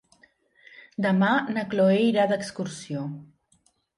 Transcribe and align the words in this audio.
Demà 1.05 1.29
na 1.57 1.65
Cloè 1.75 1.99
irà 2.07 2.25
d'excursió. 2.31 3.07